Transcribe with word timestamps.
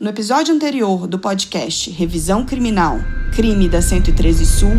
No 0.00 0.10
episódio 0.10 0.54
anterior 0.54 1.08
do 1.08 1.18
podcast 1.18 1.90
Revisão 1.90 2.46
Criminal, 2.46 3.00
Crime 3.34 3.68
da 3.68 3.82
113 3.82 4.46
Sul, 4.46 4.70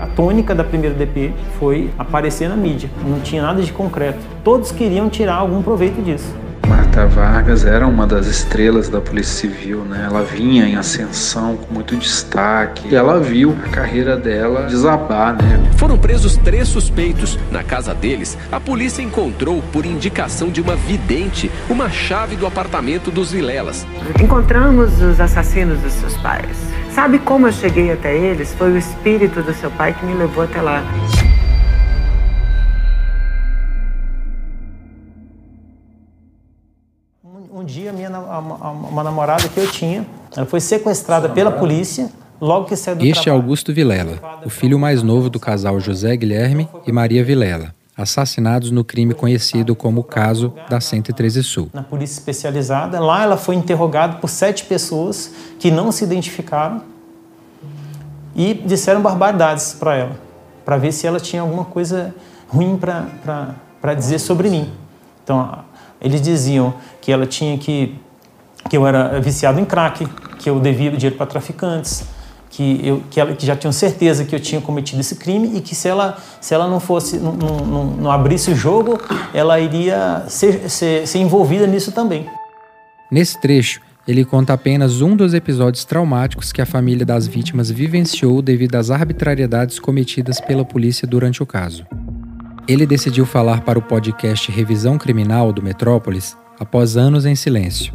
a 0.00 0.06
tônica 0.06 0.54
da 0.54 0.64
primeira 0.64 0.94
DP 0.94 1.34
foi 1.58 1.90
aparecer 1.98 2.48
na 2.48 2.56
mídia, 2.56 2.90
não 3.06 3.20
tinha 3.20 3.42
nada 3.42 3.60
de 3.60 3.70
concreto. 3.70 4.18
Todos 4.42 4.72
queriam 4.72 5.10
tirar 5.10 5.34
algum 5.34 5.62
proveito 5.62 6.00
disso. 6.00 6.34
Marta 6.90 7.06
Vargas 7.06 7.64
era 7.64 7.86
uma 7.86 8.04
das 8.04 8.26
estrelas 8.26 8.88
da 8.88 9.00
Polícia 9.00 9.48
Civil, 9.48 9.84
né? 9.84 10.06
Ela 10.10 10.24
vinha 10.24 10.66
em 10.66 10.74
ascensão 10.74 11.56
com 11.56 11.72
muito 11.72 11.94
destaque 11.94 12.88
e 12.88 12.96
ela 12.96 13.20
viu 13.20 13.56
a 13.64 13.68
carreira 13.68 14.16
dela 14.16 14.62
desabar, 14.62 15.40
né? 15.40 15.70
Foram 15.76 15.96
presos 15.96 16.36
três 16.38 16.66
suspeitos. 16.66 17.38
Na 17.52 17.62
casa 17.62 17.94
deles, 17.94 18.36
a 18.50 18.58
polícia 18.58 19.02
encontrou, 19.02 19.62
por 19.72 19.86
indicação 19.86 20.48
de 20.48 20.60
uma 20.60 20.74
vidente, 20.74 21.48
uma 21.68 21.88
chave 21.88 22.34
do 22.34 22.44
apartamento 22.44 23.08
dos 23.12 23.30
Vilelas. 23.30 23.86
Encontramos 24.20 25.00
os 25.00 25.20
assassinos 25.20 25.78
dos 25.78 25.92
seus 25.92 26.16
pais. 26.16 26.56
Sabe 26.92 27.20
como 27.20 27.46
eu 27.46 27.52
cheguei 27.52 27.92
até 27.92 28.16
eles? 28.16 28.52
Foi 28.54 28.72
o 28.72 28.76
espírito 28.76 29.42
do 29.42 29.54
seu 29.54 29.70
pai 29.70 29.94
que 29.94 30.04
me 30.04 30.14
levou 30.14 30.42
até 30.42 30.60
lá. 30.60 30.82
Minha, 38.08 38.10
uma 38.10 39.02
namorada 39.04 39.48
que 39.48 39.58
eu 39.58 39.70
tinha, 39.70 40.06
ela 40.36 40.46
foi 40.46 40.60
sequestrada 40.60 41.28
pela 41.28 41.50
polícia 41.50 42.10
logo 42.40 42.66
que 42.66 42.76
saiu 42.76 42.96
do 42.96 43.04
Este 43.04 43.24
trabalho. 43.24 43.40
é 43.40 43.42
Augusto 43.42 43.72
Vilela, 43.72 44.40
o 44.44 44.50
filho 44.50 44.78
mais 44.78 45.02
novo 45.02 45.28
do 45.28 45.38
casal 45.38 45.78
José 45.78 46.16
Guilherme 46.16 46.68
e 46.86 46.92
Maria 46.92 47.22
Vilela, 47.22 47.74
assassinados 47.96 48.70
no 48.70 48.82
crime 48.82 49.12
conhecido 49.12 49.74
como 49.74 50.00
o 50.00 50.04
caso 50.04 50.54
da 50.68 50.80
113 50.80 51.42
Sul. 51.42 51.68
Na 51.74 51.82
polícia 51.82 52.18
especializada, 52.18 52.98
lá 52.98 53.22
ela 53.22 53.36
foi 53.36 53.56
interrogada 53.56 54.16
por 54.16 54.28
sete 54.28 54.64
pessoas 54.64 55.32
que 55.58 55.70
não 55.70 55.92
se 55.92 56.04
identificaram 56.04 56.82
e 58.34 58.54
disseram 58.54 59.02
barbaridades 59.02 59.74
para 59.74 59.96
ela, 59.96 60.18
para 60.64 60.76
ver 60.78 60.92
se 60.92 61.06
ela 61.06 61.20
tinha 61.20 61.42
alguma 61.42 61.64
coisa 61.64 62.14
ruim 62.48 62.78
para 62.78 63.94
dizer 63.94 64.18
sobre 64.18 64.48
mim. 64.48 64.70
Então, 65.22 65.58
eles 66.00 66.20
diziam 66.20 66.74
que 67.00 67.12
ela 67.12 67.26
tinha 67.26 67.56
que 67.58 67.98
que 68.68 68.76
eu 68.76 68.86
era 68.86 69.18
viciado 69.20 69.58
em 69.58 69.64
crack, 69.64 70.06
que 70.38 70.50
eu 70.50 70.60
devia 70.60 70.90
dinheiro 70.90 71.16
para 71.16 71.26
traficantes, 71.26 72.04
que 72.50 72.80
eu 72.84 73.02
que 73.10 73.20
ela 73.20 73.34
que 73.34 73.46
já 73.46 73.56
tinham 73.56 73.72
certeza 73.72 74.24
que 74.24 74.34
eu 74.34 74.40
tinha 74.40 74.60
cometido 74.60 75.00
esse 75.00 75.16
crime 75.16 75.56
e 75.56 75.60
que 75.60 75.74
se 75.74 75.88
ela 75.88 76.18
se 76.40 76.54
ela 76.54 76.68
não 76.68 76.80
fosse 76.80 77.18
não, 77.18 77.32
não, 77.32 77.84
não 77.84 78.10
abrisse 78.10 78.50
o 78.50 78.54
jogo, 78.54 78.98
ela 79.32 79.58
iria 79.58 80.24
ser, 80.28 80.68
ser, 80.68 81.06
ser 81.06 81.18
envolvida 81.18 81.66
nisso 81.66 81.92
também. 81.92 82.26
Nesse 83.10 83.40
trecho, 83.40 83.80
ele 84.06 84.24
conta 84.24 84.52
apenas 84.52 85.00
um 85.00 85.14
dos 85.14 85.34
episódios 85.34 85.84
traumáticos 85.84 86.52
que 86.52 86.62
a 86.62 86.66
família 86.66 87.04
das 87.04 87.26
vítimas 87.26 87.70
vivenciou 87.70 88.40
devido 88.40 88.74
às 88.76 88.90
arbitrariedades 88.90 89.78
cometidas 89.78 90.40
pela 90.40 90.64
polícia 90.64 91.06
durante 91.06 91.42
o 91.42 91.46
caso. 91.46 91.86
Ele 92.68 92.86
decidiu 92.86 93.26
falar 93.26 93.62
para 93.62 93.78
o 93.78 93.82
podcast 93.82 94.50
Revisão 94.50 94.96
Criminal 94.96 95.52
do 95.52 95.62
Metrópolis 95.62 96.36
após 96.58 96.96
anos 96.96 97.26
em 97.26 97.34
silêncio. 97.34 97.92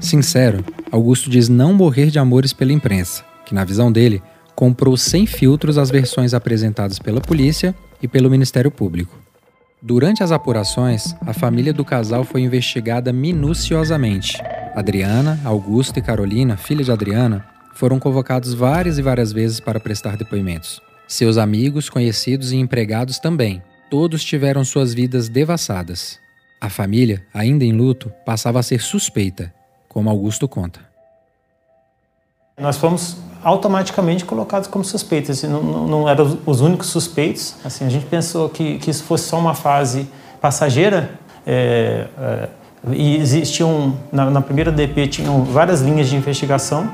Sincero, 0.00 0.64
Augusto 0.90 1.28
diz 1.28 1.48
não 1.48 1.74
morrer 1.74 2.10
de 2.10 2.18
amores 2.18 2.52
pela 2.52 2.72
imprensa, 2.72 3.24
que, 3.44 3.54
na 3.54 3.64
visão 3.64 3.90
dele, 3.90 4.22
comprou 4.54 4.96
sem 4.96 5.26
filtros 5.26 5.78
as 5.78 5.90
versões 5.90 6.34
apresentadas 6.34 6.98
pela 6.98 7.20
polícia 7.20 7.74
e 8.02 8.08
pelo 8.08 8.30
Ministério 8.30 8.70
Público. 8.70 9.18
Durante 9.82 10.22
as 10.22 10.30
apurações, 10.30 11.14
a 11.22 11.32
família 11.32 11.72
do 11.72 11.84
casal 11.84 12.22
foi 12.22 12.42
investigada 12.42 13.12
minuciosamente. 13.12 14.36
Adriana, 14.74 15.40
Augusto 15.44 15.98
e 15.98 16.02
Carolina, 16.02 16.56
filha 16.56 16.84
de 16.84 16.92
Adriana, 16.92 17.44
foram 17.74 17.98
convocados 17.98 18.52
várias 18.52 18.98
e 18.98 19.02
várias 19.02 19.32
vezes 19.32 19.58
para 19.58 19.80
prestar 19.80 20.16
depoimentos. 20.16 20.80
Seus 21.08 21.38
amigos, 21.38 21.88
conhecidos 21.88 22.52
e 22.52 22.56
empregados 22.56 23.18
também. 23.18 23.62
Todos 23.90 24.22
tiveram 24.22 24.64
suas 24.64 24.94
vidas 24.94 25.28
devassadas. 25.28 26.20
A 26.60 26.70
família, 26.70 27.26
ainda 27.34 27.64
em 27.64 27.72
luto, 27.72 28.12
passava 28.24 28.60
a 28.60 28.62
ser 28.62 28.80
suspeita, 28.80 29.52
como 29.88 30.08
Augusto 30.08 30.46
conta. 30.46 30.78
Nós 32.56 32.76
fomos 32.76 33.16
automaticamente 33.42 34.24
colocados 34.24 34.68
como 34.68 34.84
suspeitos. 34.84 35.30
Assim, 35.30 35.48
não, 35.48 35.60
não, 35.60 35.86
não, 35.88 36.08
eram 36.08 36.38
os 36.46 36.60
únicos 36.60 36.86
suspeitos. 36.86 37.56
Assim, 37.64 37.84
a 37.84 37.88
gente 37.88 38.06
pensou 38.06 38.48
que, 38.48 38.78
que 38.78 38.90
isso 38.90 39.02
fosse 39.02 39.24
só 39.24 39.40
uma 39.40 39.54
fase 39.54 40.08
passageira. 40.40 41.18
É, 41.44 42.06
é, 42.16 42.48
e 42.92 43.16
existiam, 43.16 43.98
na, 44.12 44.30
na, 44.30 44.40
primeira 44.40 44.70
DP, 44.70 45.08
tinham 45.08 45.42
várias 45.42 45.80
linhas 45.80 46.08
de 46.08 46.14
investigação, 46.14 46.88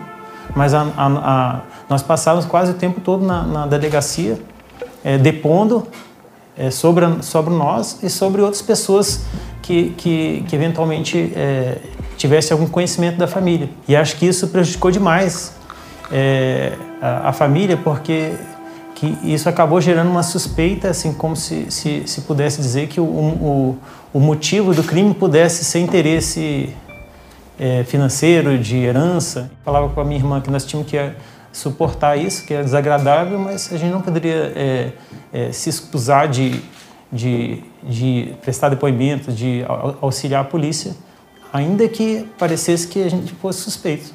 mas 0.54 0.72
a, 0.72 0.82
a, 0.82 1.06
a, 1.06 1.60
nós 1.90 2.02
passávamos 2.02 2.46
quase 2.46 2.70
o 2.70 2.74
tempo 2.74 3.02
todo 3.02 3.24
na, 3.24 3.42
na 3.42 3.66
delegacia, 3.66 4.40
é, 5.04 5.18
depondo 5.18 5.86
é, 6.56 6.70
sobre, 6.70 7.22
sobre 7.22 7.52
nós 7.52 8.02
e 8.02 8.08
sobre 8.08 8.40
outras 8.40 8.62
pessoas 8.62 9.24
que, 9.62 9.90
que, 9.96 10.44
que 10.48 10.56
eventualmente 10.56 11.32
é, 11.34 11.78
tivesse 12.16 12.52
algum 12.52 12.66
conhecimento 12.66 13.18
da 13.18 13.26
família. 13.26 13.68
E 13.86 13.94
acho 13.94 14.16
que 14.16 14.26
isso 14.26 14.48
prejudicou 14.48 14.90
demais 14.90 15.54
é, 16.10 16.72
a, 17.00 17.28
a, 17.28 17.32
família, 17.32 17.76
porque 17.76 18.32
que 18.94 19.18
isso 19.22 19.48
acabou 19.48 19.80
gerando 19.80 20.10
uma 20.10 20.22
suspeita, 20.22 20.88
assim, 20.88 21.12
como 21.12 21.36
se, 21.36 21.70
se, 21.70 22.04
se 22.06 22.22
pudesse 22.22 22.62
dizer 22.62 22.88
que 22.88 22.98
o, 22.98 23.04
o, 23.04 23.78
o, 24.14 24.18
motivo 24.20 24.72
do 24.72 24.82
crime 24.82 25.12
pudesse 25.12 25.64
ser 25.64 25.80
interesse 25.80 26.70
é, 27.58 27.84
financeiro, 27.84 28.58
de 28.58 28.76
herança. 28.76 29.50
Falava 29.62 29.90
com 29.90 30.00
a 30.00 30.04
minha 30.04 30.18
irmã 30.18 30.40
que 30.40 30.50
nós 30.50 30.64
tínhamos 30.64 30.90
que 30.90 30.96
suportar 31.56 32.18
isso, 32.18 32.44
que 32.44 32.52
é 32.52 32.62
desagradável, 32.62 33.38
mas 33.38 33.72
a 33.72 33.78
gente 33.78 33.90
não 33.90 34.02
poderia 34.02 34.52
é, 34.54 34.92
é, 35.32 35.52
se 35.52 35.70
excusar 35.70 36.28
de, 36.28 36.60
de, 37.10 37.62
de 37.82 38.34
prestar 38.42 38.68
depoimento, 38.68 39.32
de 39.32 39.64
auxiliar 40.02 40.42
a 40.42 40.44
polícia, 40.44 40.94
ainda 41.50 41.88
que 41.88 42.28
parecesse 42.38 42.86
que 42.86 43.02
a 43.02 43.08
gente 43.08 43.32
fosse 43.34 43.62
suspeito. 43.62 44.12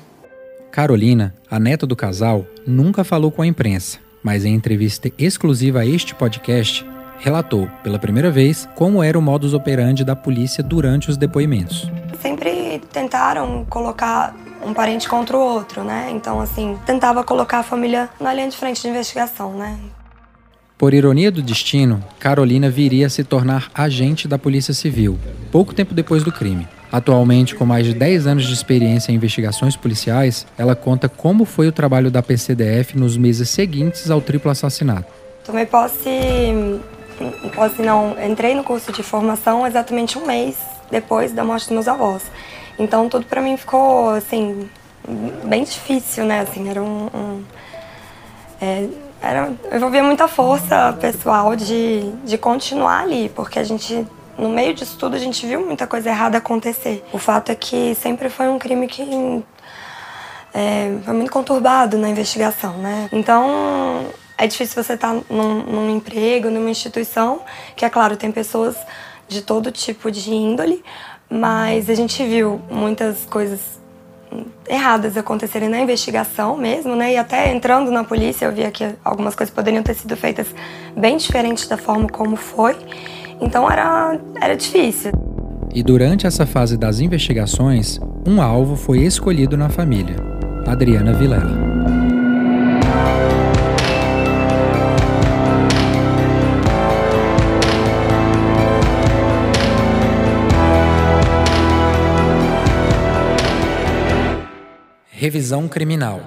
Carolina, 0.71 1.33
a 1.49 1.59
neta 1.59 1.87
do 1.87 1.95
casal, 1.95 2.45
nunca 2.65 3.03
falou 3.03 3.31
com 3.31 3.41
a 3.41 3.47
imprensa, 3.47 3.97
mas 4.21 4.45
em 4.45 4.53
entrevista 4.53 5.11
exclusiva 5.17 5.79
a 5.79 5.85
este 5.85 6.13
podcast, 6.13 6.85
relatou, 7.21 7.69
pela 7.83 7.97
primeira 7.97 8.29
vez, 8.29 8.67
como 8.75 9.01
era 9.01 9.17
o 9.17 9.21
modus 9.21 9.53
operandi 9.53 10.03
da 10.03 10.15
polícia 10.15 10.63
durante 10.63 11.09
os 11.09 11.17
depoimentos. 11.17 11.89
Sempre 12.19 12.81
tentaram 12.91 13.65
colocar 13.69 14.35
um 14.65 14.73
parente 14.73 15.07
contra 15.07 15.37
o 15.37 15.39
outro, 15.39 15.83
né? 15.83 16.09
Então, 16.11 16.39
assim, 16.39 16.77
tentava 16.85 17.23
colocar 17.23 17.59
a 17.59 17.63
família 17.63 18.09
na 18.19 18.33
linha 18.33 18.49
de 18.49 18.57
frente 18.57 18.81
de 18.81 18.89
investigação, 18.89 19.53
né? 19.53 19.77
Por 20.77 20.95
ironia 20.95 21.31
do 21.31 21.43
destino, 21.43 22.03
Carolina 22.19 22.67
viria 22.69 23.05
a 23.05 23.09
se 23.09 23.23
tornar 23.23 23.69
agente 23.73 24.27
da 24.27 24.39
Polícia 24.39 24.73
Civil, 24.73 25.17
pouco 25.51 25.75
tempo 25.75 25.93
depois 25.93 26.23
do 26.23 26.31
crime. 26.31 26.67
Atualmente, 26.91 27.55
com 27.55 27.65
mais 27.65 27.85
de 27.85 27.93
10 27.93 28.27
anos 28.27 28.45
de 28.45 28.53
experiência 28.53 29.11
em 29.11 29.15
investigações 29.15 29.75
policiais, 29.75 30.45
ela 30.57 30.75
conta 30.75 31.07
como 31.07 31.45
foi 31.45 31.67
o 31.67 31.71
trabalho 31.71 32.09
da 32.09 32.21
PCDF 32.21 32.97
nos 32.97 33.15
meses 33.15 33.47
seguintes 33.49 34.09
ao 34.09 34.19
triplo 34.19 34.49
assassinato. 34.51 35.05
Tomei 35.45 35.65
posse, 35.65 36.79
posse 37.53 37.81
não, 37.81 38.15
entrei 38.23 38.55
no 38.55 38.63
curso 38.63 38.91
de 38.91 39.03
formação 39.03 39.65
exatamente 39.65 40.17
um 40.17 40.25
mês 40.25 40.57
depois 40.89 41.31
da 41.31 41.43
morte 41.43 41.63
dos 41.63 41.71
meus 41.71 41.87
avós. 41.87 42.23
Então 42.77 43.07
tudo 43.07 43.25
para 43.25 43.41
mim 43.41 43.57
ficou 43.57 44.09
assim 44.09 44.69
bem 45.43 45.63
difícil, 45.63 46.25
né? 46.25 46.41
Assim, 46.41 46.69
era 46.69 46.81
um, 46.81 47.07
um 47.13 47.43
é, 48.61 48.87
era, 49.21 49.53
envolvia 49.73 50.03
muita 50.03 50.27
força 50.27 50.95
pessoal 50.99 51.55
de, 51.55 52.11
de 52.23 52.37
continuar 52.37 53.01
ali, 53.01 53.29
porque 53.29 53.59
a 53.59 53.63
gente 53.63 54.05
no 54.37 54.49
meio 54.49 54.73
disso 54.73 54.97
tudo 54.97 55.15
a 55.15 55.19
gente 55.19 55.45
viu 55.45 55.65
muita 55.65 55.85
coisa 55.85 56.09
errada 56.09 56.37
acontecer. 56.37 57.03
O 57.11 57.17
fato 57.17 57.51
é 57.51 57.55
que 57.55 57.95
sempre 57.95 58.29
foi 58.29 58.47
um 58.47 58.57
crime 58.57 58.87
que 58.87 59.43
é, 60.53 60.97
foi 61.03 61.13
muito 61.13 61.31
conturbado 61.31 61.97
na 61.97 62.09
investigação, 62.09 62.73
né? 62.77 63.09
Então 63.11 64.05
é 64.41 64.47
difícil 64.47 64.83
você 64.83 64.93
estar 64.93 65.13
num, 65.29 65.63
num 65.63 65.95
emprego, 65.95 66.49
numa 66.49 66.69
instituição, 66.69 67.41
que 67.75 67.85
é 67.85 67.89
claro, 67.91 68.17
tem 68.17 68.31
pessoas 68.31 68.75
de 69.27 69.43
todo 69.43 69.71
tipo 69.71 70.09
de 70.09 70.33
índole, 70.33 70.83
mas 71.29 71.87
a 71.91 71.93
gente 71.93 72.25
viu 72.25 72.59
muitas 72.69 73.23
coisas 73.25 73.59
erradas 74.67 75.15
acontecerem 75.15 75.69
na 75.69 75.79
investigação 75.79 76.57
mesmo, 76.57 76.95
né? 76.95 77.13
E 77.13 77.17
até 77.17 77.53
entrando 77.53 77.91
na 77.91 78.03
polícia 78.03 78.45
eu 78.45 78.51
via 78.51 78.71
que 78.71 78.95
algumas 79.05 79.35
coisas 79.35 79.53
poderiam 79.53 79.83
ter 79.83 79.93
sido 79.93 80.17
feitas 80.17 80.47
bem 80.97 81.17
diferentes 81.17 81.67
da 81.67 81.77
forma 81.77 82.09
como 82.09 82.35
foi. 82.35 82.75
Então 83.39 83.69
era, 83.69 84.19
era 84.41 84.55
difícil. 84.55 85.11
E 85.71 85.83
durante 85.83 86.25
essa 86.25 86.47
fase 86.47 86.77
das 86.77 86.99
investigações, 86.99 87.99
um 88.27 88.41
alvo 88.41 88.75
foi 88.75 88.99
escolhido 89.03 89.55
na 89.55 89.69
família: 89.69 90.15
Adriana 90.65 91.13
Vilela. 91.13 91.70
Revisão 105.21 105.67
criminal. 105.67 106.19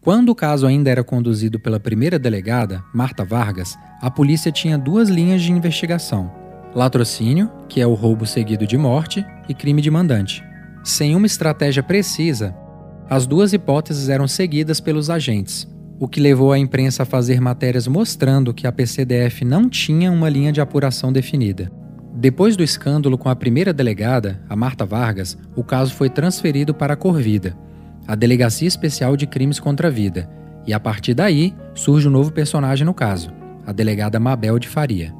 Quando 0.00 0.30
o 0.30 0.34
caso 0.34 0.66
ainda 0.66 0.88
era 0.88 1.04
conduzido 1.04 1.60
pela 1.60 1.78
primeira 1.78 2.18
delegada, 2.18 2.82
Marta 2.94 3.22
Vargas, 3.22 3.76
a 4.00 4.10
polícia 4.10 4.50
tinha 4.50 4.78
duas 4.78 5.10
linhas 5.10 5.42
de 5.42 5.52
investigação: 5.52 6.32
latrocínio, 6.74 7.50
que 7.68 7.82
é 7.82 7.86
o 7.86 7.92
roubo 7.92 8.24
seguido 8.24 8.66
de 8.66 8.78
morte, 8.78 9.22
e 9.46 9.52
crime 9.52 9.82
de 9.82 9.90
mandante. 9.90 10.42
Sem 10.82 11.14
uma 11.14 11.26
estratégia 11.26 11.82
precisa, 11.82 12.56
as 13.10 13.26
duas 13.26 13.52
hipóteses 13.52 14.08
eram 14.08 14.26
seguidas 14.26 14.80
pelos 14.80 15.10
agentes, 15.10 15.68
o 16.00 16.08
que 16.08 16.18
levou 16.18 16.50
a 16.50 16.58
imprensa 16.58 17.02
a 17.02 17.06
fazer 17.06 17.42
matérias 17.42 17.86
mostrando 17.86 18.54
que 18.54 18.66
a 18.66 18.72
PCDF 18.72 19.44
não 19.44 19.68
tinha 19.68 20.10
uma 20.10 20.30
linha 20.30 20.50
de 20.50 20.62
apuração 20.62 21.12
definida. 21.12 21.70
Depois 22.16 22.56
do 22.56 22.62
escândalo 22.62 23.18
com 23.18 23.28
a 23.28 23.34
primeira 23.34 23.72
delegada, 23.72 24.40
a 24.48 24.54
Marta 24.54 24.86
Vargas, 24.86 25.36
o 25.56 25.64
caso 25.64 25.92
foi 25.94 26.08
transferido 26.08 26.72
para 26.72 26.94
a 26.94 26.96
Corvida, 26.96 27.58
a 28.06 28.14
Delegacia 28.14 28.68
Especial 28.68 29.16
de 29.16 29.26
Crimes 29.26 29.58
contra 29.58 29.88
a 29.88 29.90
Vida, 29.90 30.30
e 30.64 30.72
a 30.72 30.78
partir 30.78 31.12
daí 31.12 31.52
surge 31.74 32.06
um 32.06 32.12
novo 32.12 32.30
personagem 32.30 32.86
no 32.86 32.94
caso, 32.94 33.32
a 33.66 33.72
delegada 33.72 34.20
Mabel 34.20 34.60
de 34.60 34.68
Faria. 34.68 35.12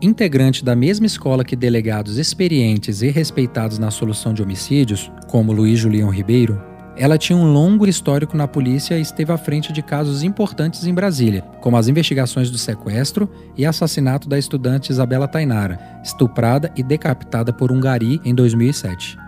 Integrante 0.00 0.64
da 0.64 0.76
mesma 0.76 1.06
escola 1.06 1.44
que 1.44 1.56
delegados 1.56 2.16
experientes 2.16 3.02
e 3.02 3.08
respeitados 3.08 3.78
na 3.78 3.90
solução 3.90 4.32
de 4.32 4.40
homicídios, 4.40 5.10
como 5.26 5.52
Luiz 5.52 5.80
Julião 5.80 6.10
Ribeiro, 6.10 6.62
ela 6.96 7.18
tinha 7.18 7.36
um 7.36 7.52
longo 7.52 7.86
histórico 7.86 8.36
na 8.36 8.48
polícia 8.48 8.96
e 8.98 9.02
esteve 9.02 9.30
à 9.30 9.36
frente 9.36 9.72
de 9.72 9.82
casos 9.82 10.22
importantes 10.22 10.86
em 10.86 10.94
Brasília, 10.94 11.42
como 11.60 11.76
as 11.76 11.88
investigações 11.88 12.50
do 12.50 12.56
sequestro 12.56 13.30
e 13.56 13.66
assassinato 13.66 14.28
da 14.28 14.38
estudante 14.38 14.90
Isabela 14.90 15.28
Tainara, 15.28 15.78
estuprada 16.02 16.72
e 16.74 16.82
decapitada 16.82 17.52
por 17.52 17.70
um 17.70 17.80
gari 17.80 18.20
em 18.24 18.34
2007. 18.34 19.18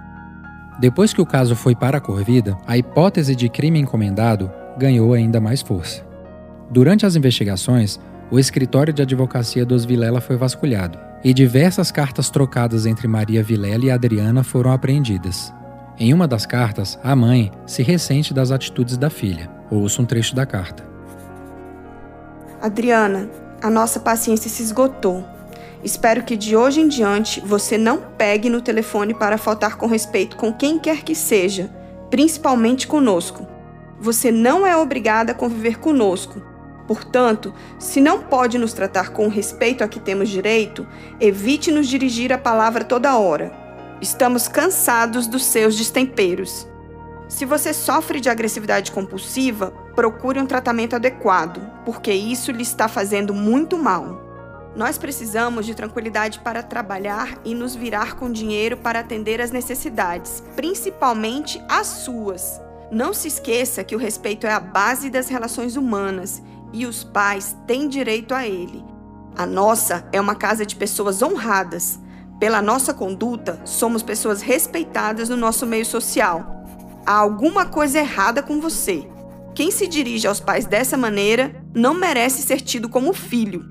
Depois 0.80 1.12
que 1.12 1.20
o 1.20 1.26
caso 1.26 1.54
foi 1.54 1.74
para 1.74 1.98
a 1.98 2.00
Corvida, 2.00 2.56
a 2.66 2.78
hipótese 2.78 3.34
de 3.34 3.48
crime 3.48 3.80
encomendado 3.80 4.50
ganhou 4.78 5.12
ainda 5.12 5.40
mais 5.40 5.60
força. 5.60 6.06
Durante 6.70 7.04
as 7.04 7.16
investigações, 7.16 7.98
o 8.30 8.38
escritório 8.38 8.92
de 8.92 9.02
advocacia 9.02 9.64
dos 9.64 9.84
Vilela 9.84 10.20
foi 10.20 10.36
vasculhado 10.36 10.98
e 11.24 11.34
diversas 11.34 11.90
cartas 11.90 12.30
trocadas 12.30 12.86
entre 12.86 13.08
Maria 13.08 13.42
Vilela 13.42 13.86
e 13.86 13.90
Adriana 13.90 14.44
foram 14.44 14.70
apreendidas. 14.70 15.52
Em 16.00 16.14
uma 16.14 16.28
das 16.28 16.46
cartas, 16.46 16.96
a 17.02 17.16
mãe 17.16 17.50
se 17.66 17.82
ressente 17.82 18.32
das 18.32 18.52
atitudes 18.52 18.96
da 18.96 19.10
filha. 19.10 19.50
Ouça 19.68 20.00
um 20.00 20.04
trecho 20.04 20.32
da 20.32 20.46
carta. 20.46 20.86
Adriana, 22.62 23.28
a 23.60 23.68
nossa 23.68 23.98
paciência 23.98 24.48
se 24.48 24.62
esgotou. 24.62 25.24
Espero 25.82 26.22
que 26.22 26.36
de 26.36 26.54
hoje 26.54 26.80
em 26.80 26.86
diante 26.86 27.40
você 27.40 27.76
não 27.76 28.00
pegue 28.16 28.48
no 28.48 28.60
telefone 28.60 29.12
para 29.12 29.36
faltar 29.36 29.76
com 29.76 29.88
respeito 29.88 30.36
com 30.36 30.52
quem 30.52 30.78
quer 30.78 31.02
que 31.02 31.16
seja, 31.16 31.68
principalmente 32.08 32.86
conosco. 32.86 33.44
Você 34.00 34.30
não 34.30 34.64
é 34.64 34.76
obrigada 34.76 35.32
a 35.32 35.34
conviver 35.34 35.80
conosco. 35.80 36.40
Portanto, 36.86 37.52
se 37.76 38.00
não 38.00 38.20
pode 38.20 38.56
nos 38.56 38.72
tratar 38.72 39.10
com 39.10 39.26
o 39.26 39.30
respeito 39.30 39.82
a 39.82 39.88
que 39.88 39.98
temos 39.98 40.28
direito, 40.28 40.86
evite 41.20 41.72
nos 41.72 41.88
dirigir 41.88 42.32
a 42.32 42.38
palavra 42.38 42.84
toda 42.84 43.18
hora. 43.18 43.67
Estamos 44.00 44.46
cansados 44.46 45.26
dos 45.26 45.42
seus 45.44 45.76
destemperos. 45.76 46.68
Se 47.28 47.44
você 47.44 47.74
sofre 47.74 48.20
de 48.20 48.30
agressividade 48.30 48.92
compulsiva, 48.92 49.72
procure 49.96 50.40
um 50.40 50.46
tratamento 50.46 50.94
adequado, 50.94 51.60
porque 51.84 52.12
isso 52.12 52.52
lhe 52.52 52.62
está 52.62 52.86
fazendo 52.86 53.34
muito 53.34 53.76
mal. 53.76 54.22
Nós 54.76 54.96
precisamos 54.96 55.66
de 55.66 55.74
tranquilidade 55.74 56.38
para 56.38 56.62
trabalhar 56.62 57.40
e 57.44 57.56
nos 57.56 57.74
virar 57.74 58.14
com 58.14 58.30
dinheiro 58.30 58.76
para 58.76 59.00
atender 59.00 59.40
às 59.40 59.50
necessidades, 59.50 60.44
principalmente 60.54 61.60
as 61.68 61.88
suas. 61.88 62.60
Não 62.92 63.12
se 63.12 63.26
esqueça 63.26 63.82
que 63.82 63.96
o 63.96 63.98
respeito 63.98 64.46
é 64.46 64.52
a 64.52 64.60
base 64.60 65.10
das 65.10 65.28
relações 65.28 65.74
humanas 65.74 66.40
e 66.72 66.86
os 66.86 67.02
pais 67.02 67.56
têm 67.66 67.88
direito 67.88 68.32
a 68.32 68.46
ele. 68.46 68.84
A 69.36 69.44
nossa 69.44 70.08
é 70.12 70.20
uma 70.20 70.36
casa 70.36 70.64
de 70.64 70.76
pessoas 70.76 71.20
honradas. 71.20 71.98
Pela 72.38 72.62
nossa 72.62 72.94
conduta, 72.94 73.60
somos 73.64 74.02
pessoas 74.02 74.40
respeitadas 74.40 75.28
no 75.28 75.36
nosso 75.36 75.66
meio 75.66 75.84
social. 75.84 76.64
Há 77.04 77.14
alguma 77.14 77.66
coisa 77.66 77.98
errada 77.98 78.42
com 78.42 78.60
você. 78.60 79.08
Quem 79.54 79.72
se 79.72 79.88
dirige 79.88 80.28
aos 80.28 80.38
pais 80.38 80.66
dessa 80.66 80.96
maneira 80.96 81.60
não 81.74 81.94
merece 81.94 82.42
ser 82.42 82.60
tido 82.60 82.88
como 82.88 83.12
filho. 83.12 83.64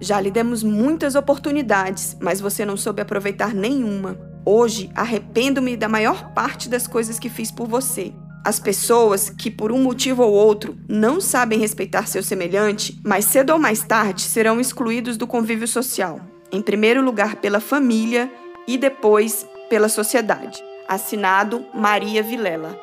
Já 0.00 0.20
lhe 0.20 0.32
demos 0.32 0.64
muitas 0.64 1.14
oportunidades, 1.14 2.16
mas 2.20 2.40
você 2.40 2.64
não 2.64 2.76
soube 2.76 3.00
aproveitar 3.00 3.54
nenhuma. 3.54 4.18
Hoje, 4.44 4.90
arrependo-me 4.96 5.76
da 5.76 5.88
maior 5.88 6.32
parte 6.32 6.68
das 6.68 6.88
coisas 6.88 7.20
que 7.20 7.28
fiz 7.28 7.52
por 7.52 7.68
você. 7.68 8.12
As 8.44 8.58
pessoas 8.58 9.30
que, 9.30 9.48
por 9.48 9.70
um 9.70 9.80
motivo 9.80 10.24
ou 10.24 10.32
outro, 10.32 10.76
não 10.88 11.20
sabem 11.20 11.60
respeitar 11.60 12.08
seu 12.08 12.24
semelhante, 12.24 13.00
mais 13.04 13.26
cedo 13.26 13.52
ou 13.52 13.60
mais 13.60 13.84
tarde 13.84 14.22
serão 14.22 14.58
excluídos 14.58 15.16
do 15.16 15.28
convívio 15.28 15.68
social. 15.68 16.31
Em 16.52 16.60
primeiro 16.60 17.02
lugar, 17.02 17.36
pela 17.36 17.60
família 17.60 18.30
e 18.68 18.76
depois 18.76 19.46
pela 19.70 19.88
sociedade. 19.88 20.62
Assinado 20.86 21.64
Maria 21.74 22.22
Vilela. 22.22 22.78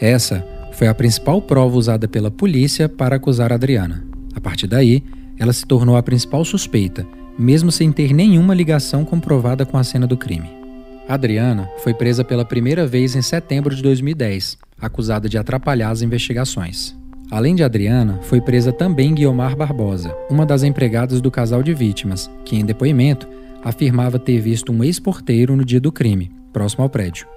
Essa 0.00 0.46
foi 0.72 0.88
a 0.88 0.94
principal 0.94 1.42
prova 1.42 1.76
usada 1.76 2.08
pela 2.08 2.30
polícia 2.30 2.88
para 2.88 3.16
acusar 3.16 3.52
Adriana. 3.52 4.02
A 4.34 4.40
partir 4.40 4.66
daí, 4.66 5.04
ela 5.38 5.52
se 5.52 5.66
tornou 5.66 5.96
a 5.96 6.02
principal 6.02 6.42
suspeita, 6.46 7.06
mesmo 7.38 7.70
sem 7.70 7.92
ter 7.92 8.14
nenhuma 8.14 8.54
ligação 8.54 9.04
comprovada 9.04 9.66
com 9.66 9.76
a 9.76 9.84
cena 9.84 10.06
do 10.06 10.16
crime. 10.16 10.48
Adriana 11.06 11.68
foi 11.82 11.92
presa 11.92 12.24
pela 12.24 12.44
primeira 12.44 12.86
vez 12.86 13.14
em 13.14 13.20
setembro 13.20 13.74
de 13.74 13.82
2010, 13.82 14.56
acusada 14.80 15.28
de 15.28 15.36
atrapalhar 15.36 15.90
as 15.90 16.00
investigações. 16.00 16.99
Além 17.30 17.54
de 17.54 17.62
Adriana, 17.62 18.18
foi 18.22 18.40
presa 18.40 18.72
também 18.72 19.14
Guiomar 19.14 19.54
Barbosa, 19.54 20.12
uma 20.28 20.44
das 20.44 20.64
empregadas 20.64 21.20
do 21.20 21.30
casal 21.30 21.62
de 21.62 21.72
vítimas, 21.72 22.28
que, 22.44 22.56
em 22.56 22.64
depoimento, 22.64 23.28
afirmava 23.62 24.18
ter 24.18 24.40
visto 24.40 24.72
um 24.72 24.82
ex-porteiro 24.82 25.54
no 25.54 25.64
dia 25.64 25.80
do 25.80 25.92
crime, 25.92 26.32
próximo 26.52 26.82
ao 26.82 26.90
prédio. 26.90 27.28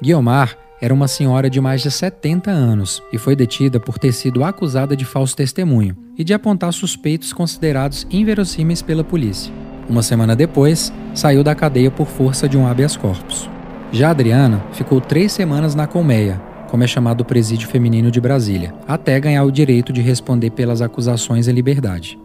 Guiomar 0.00 0.56
era 0.80 0.94
uma 0.94 1.08
senhora 1.08 1.50
de 1.50 1.60
mais 1.60 1.82
de 1.82 1.90
70 1.90 2.48
anos 2.48 3.02
e 3.12 3.18
foi 3.18 3.34
detida 3.34 3.80
por 3.80 3.98
ter 3.98 4.12
sido 4.12 4.44
acusada 4.44 4.96
de 4.96 5.04
falso 5.04 5.36
testemunho 5.36 5.96
e 6.16 6.22
de 6.22 6.32
apontar 6.32 6.72
suspeitos 6.72 7.32
considerados 7.32 8.06
inverossímeis 8.08 8.80
pela 8.80 9.02
polícia. 9.02 9.52
Uma 9.88 10.02
semana 10.02 10.36
depois, 10.36 10.92
saiu 11.12 11.42
da 11.42 11.56
cadeia 11.56 11.90
por 11.90 12.06
força 12.06 12.48
de 12.48 12.56
um 12.56 12.68
habeas 12.68 12.96
corpus. 12.96 13.50
Já 13.90 14.10
Adriana 14.10 14.64
ficou 14.72 15.00
três 15.00 15.32
semanas 15.32 15.74
na 15.74 15.86
colmeia, 15.88 16.40
como 16.70 16.84
é 16.84 16.86
chamado 16.86 17.22
o 17.22 17.24
presídio 17.24 17.68
feminino 17.68 18.12
de 18.12 18.20
Brasília, 18.20 18.72
até 18.86 19.18
ganhar 19.18 19.42
o 19.42 19.50
direito 19.50 19.92
de 19.92 20.00
responder 20.00 20.50
pelas 20.50 20.80
acusações 20.80 21.48
em 21.48 21.52
liberdade. 21.52 22.16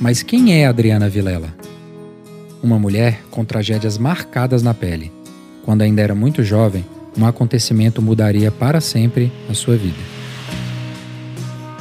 Mas 0.00 0.22
quem 0.22 0.54
é 0.54 0.66
Adriana 0.66 1.08
Vilela? 1.08 1.54
Uma 2.62 2.78
mulher 2.78 3.22
com 3.30 3.44
tragédias 3.44 3.98
marcadas 3.98 4.62
na 4.62 4.72
pele. 4.72 5.12
Quando 5.66 5.82
ainda 5.82 6.00
era 6.00 6.14
muito 6.14 6.42
jovem, 6.42 6.84
um 7.16 7.26
acontecimento 7.26 8.00
mudaria 8.00 8.50
para 8.50 8.80
sempre 8.80 9.30
a 9.50 9.54
sua 9.54 9.76
vida. 9.76 9.98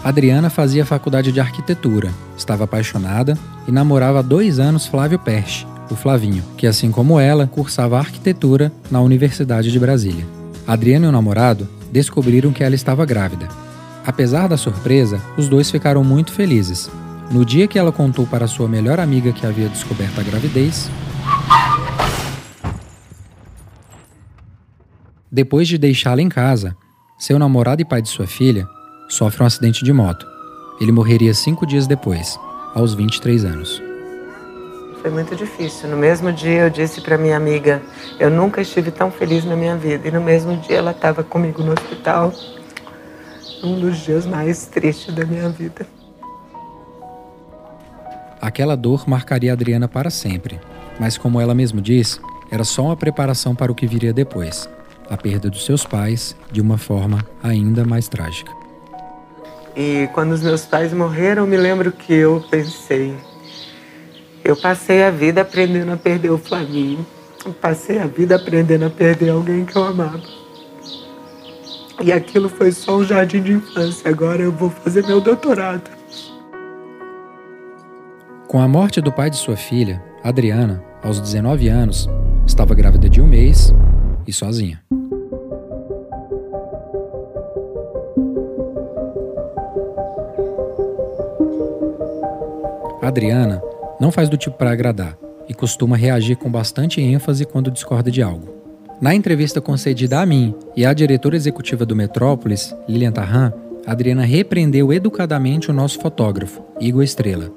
Adriana 0.03 0.49
fazia 0.49 0.85
faculdade 0.85 1.31
de 1.31 1.39
arquitetura, 1.39 2.13
estava 2.37 2.65
apaixonada 2.65 3.37
e 3.67 3.71
namorava 3.71 4.19
há 4.19 4.21
dois 4.21 4.59
anos 4.59 4.85
Flávio 4.85 5.19
Perche, 5.19 5.65
o 5.89 5.95
Flavinho, 5.95 6.43
que 6.57 6.67
assim 6.67 6.91
como 6.91 7.19
ela, 7.19 7.47
cursava 7.47 7.97
arquitetura 7.97 8.71
na 8.89 9.01
Universidade 9.01 9.71
de 9.71 9.79
Brasília. 9.79 10.25
Adriana 10.65 11.05
e 11.05 11.09
o 11.09 11.11
namorado 11.11 11.67
descobriram 11.91 12.51
que 12.51 12.63
ela 12.63 12.75
estava 12.75 13.05
grávida. 13.05 13.47
Apesar 14.05 14.47
da 14.47 14.57
surpresa, 14.57 15.21
os 15.37 15.47
dois 15.47 15.69
ficaram 15.69 16.03
muito 16.03 16.31
felizes 16.31 16.89
no 17.33 17.43
dia 17.43 17.67
que 17.67 17.79
ela 17.79 17.91
contou 17.91 18.27
para 18.27 18.47
sua 18.47 18.67
melhor 18.67 18.99
amiga 18.99 19.33
que 19.33 19.45
havia 19.45 19.67
descoberto 19.67 20.19
a 20.19 20.23
gravidez, 20.23 20.89
depois 25.31 25.67
de 25.67 25.79
deixá-la 25.79 26.21
em 26.21 26.29
casa, 26.29 26.75
seu 27.17 27.39
namorado 27.39 27.81
e 27.81 27.85
pai 27.85 28.03
de 28.03 28.09
sua 28.09 28.27
filha 28.27 28.67
sofre 29.09 29.41
um 29.41 29.47
acidente 29.47 29.83
de 29.83 29.91
moto. 29.91 30.27
Ele 30.79 30.91
morreria 30.91 31.33
cinco 31.33 31.65
dias 31.65 31.87
depois, 31.87 32.39
aos 32.73 32.93
23 32.93 33.45
anos. 33.45 33.81
Foi 35.01 35.11
muito 35.11 35.35
difícil. 35.35 35.89
No 35.89 35.97
mesmo 35.97 36.31
dia 36.31 36.61
eu 36.61 36.69
disse 36.69 37.01
para 37.01 37.17
minha 37.17 37.35
amiga, 37.35 37.81
eu 38.19 38.29
nunca 38.29 38.61
estive 38.61 38.89
tão 38.89 39.11
feliz 39.11 39.43
na 39.43 39.55
minha 39.55 39.75
vida. 39.75 40.07
E 40.07 40.11
no 40.11 40.21
mesmo 40.21 40.55
dia 40.57 40.77
ela 40.77 40.91
estava 40.91 41.23
comigo 41.23 41.61
no 41.61 41.73
hospital, 41.73 42.33
um 43.63 43.79
dos 43.79 43.97
dias 43.97 44.25
mais 44.25 44.65
tristes 44.65 45.13
da 45.13 45.25
minha 45.25 45.49
vida. 45.49 45.85
Aquela 48.41 48.75
dor 48.75 49.07
marcaria 49.07 49.53
Adriana 49.53 49.87
para 49.87 50.09
sempre, 50.09 50.59
mas 50.99 51.17
como 51.17 51.39
ela 51.39 51.55
mesma 51.55 51.81
diz, 51.81 52.19
era 52.51 52.63
só 52.63 52.83
uma 52.83 52.97
preparação 52.97 53.55
para 53.55 53.71
o 53.71 53.75
que 53.75 53.87
viria 53.87 54.13
depois 54.13 54.69
a 55.09 55.17
perda 55.17 55.49
dos 55.49 55.65
seus 55.65 55.85
pais 55.85 56.35
de 56.51 56.61
uma 56.61 56.77
forma 56.77 57.19
ainda 57.41 57.85
mais 57.85 58.07
trágica. 58.07 58.62
E 59.75 60.07
quando 60.13 60.33
os 60.33 60.41
meus 60.41 60.65
pais 60.65 60.93
morreram, 60.93 61.47
me 61.47 61.57
lembro 61.57 61.91
que 61.91 62.13
eu 62.13 62.43
pensei, 62.49 63.15
eu 64.43 64.55
passei 64.55 65.03
a 65.03 65.09
vida 65.09 65.41
aprendendo 65.41 65.91
a 65.91 65.97
perder 65.97 66.29
o 66.29 66.37
Flavinho. 66.37 67.05
Passei 67.61 67.99
a 67.99 68.05
vida 68.05 68.35
aprendendo 68.35 68.85
a 68.85 68.89
perder 68.89 69.29
alguém 69.29 69.65
que 69.65 69.75
eu 69.75 69.83
amava. 69.83 70.21
E 72.01 72.11
aquilo 72.11 72.49
foi 72.49 72.71
só 72.71 72.97
um 72.97 73.03
jardim 73.03 73.41
de 73.41 73.53
infância. 73.53 74.09
Agora 74.09 74.41
eu 74.41 74.51
vou 74.51 74.69
fazer 74.69 75.05
meu 75.05 75.19
doutorado. 75.19 75.89
Com 78.47 78.59
a 78.59 78.67
morte 78.67 79.01
do 79.01 79.11
pai 79.11 79.29
de 79.29 79.37
sua 79.37 79.55
filha, 79.55 80.03
Adriana, 80.23 80.83
aos 81.01 81.19
19 81.19 81.67
anos, 81.67 82.07
estava 82.45 82.75
grávida 82.75 83.09
de 83.09 83.19
um 83.21 83.27
mês 83.27 83.73
e 84.27 84.33
sozinha. 84.33 84.81
Adriana 93.03 93.61
não 93.99 94.11
faz 94.11 94.29
do 94.29 94.37
tipo 94.37 94.57
para 94.57 94.71
agradar 94.71 95.17
e 95.47 95.53
costuma 95.53 95.97
reagir 95.97 96.37
com 96.37 96.49
bastante 96.49 97.01
ênfase 97.01 97.45
quando 97.45 97.69
discorda 97.69 98.09
de 98.09 98.21
algo. 98.21 98.47
Na 99.01 99.13
entrevista 99.13 99.59
concedida 99.59 100.21
a 100.21 100.25
mim 100.25 100.55
e 100.75 100.85
à 100.85 100.93
diretora 100.93 101.35
executiva 101.35 101.85
do 101.85 101.95
Metrópolis, 101.95 102.73
Lilian 102.87 103.11
Tarran, 103.11 103.51
Adriana 103.85 104.23
repreendeu 104.23 104.93
educadamente 104.93 105.69
o 105.69 105.73
nosso 105.73 105.99
fotógrafo, 105.99 106.63
Igor 106.79 107.03
Estrela. 107.03 107.51